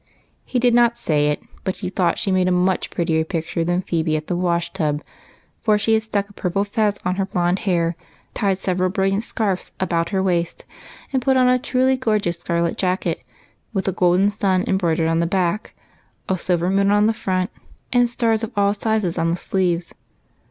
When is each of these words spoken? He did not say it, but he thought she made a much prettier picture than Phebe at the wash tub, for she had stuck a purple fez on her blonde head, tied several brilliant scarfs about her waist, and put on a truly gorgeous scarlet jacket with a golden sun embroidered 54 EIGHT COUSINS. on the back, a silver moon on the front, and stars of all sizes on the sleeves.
He 0.45 0.57
did 0.57 0.73
not 0.73 0.97
say 0.97 1.27
it, 1.27 1.43
but 1.63 1.77
he 1.77 1.89
thought 1.91 2.17
she 2.17 2.31
made 2.31 2.47
a 2.47 2.51
much 2.51 2.89
prettier 2.89 3.23
picture 3.23 3.63
than 3.63 3.83
Phebe 3.83 4.15
at 4.17 4.25
the 4.25 4.35
wash 4.35 4.73
tub, 4.73 5.03
for 5.61 5.77
she 5.77 5.93
had 5.93 6.01
stuck 6.01 6.27
a 6.27 6.33
purple 6.33 6.63
fez 6.63 6.97
on 7.05 7.17
her 7.17 7.25
blonde 7.27 7.59
head, 7.69 7.93
tied 8.33 8.57
several 8.57 8.89
brilliant 8.89 9.21
scarfs 9.21 9.73
about 9.79 10.09
her 10.09 10.23
waist, 10.23 10.65
and 11.13 11.21
put 11.21 11.37
on 11.37 11.47
a 11.47 11.59
truly 11.59 11.97
gorgeous 11.97 12.37
scarlet 12.39 12.79
jacket 12.79 13.23
with 13.73 13.87
a 13.87 13.91
golden 13.91 14.31
sun 14.31 14.63
embroidered 14.65 15.01
54 15.05 15.05
EIGHT 15.05 15.05
COUSINS. 15.05 15.11
on 15.11 15.19
the 15.19 15.25
back, 15.27 15.75
a 16.29 16.37
silver 16.39 16.69
moon 16.71 16.89
on 16.89 17.05
the 17.05 17.13
front, 17.13 17.51
and 17.93 18.09
stars 18.09 18.43
of 18.43 18.51
all 18.57 18.73
sizes 18.73 19.19
on 19.19 19.29
the 19.29 19.37
sleeves. 19.37 19.93